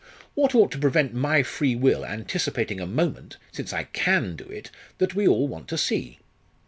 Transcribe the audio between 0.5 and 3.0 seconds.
ought to prevent my free will anticipating a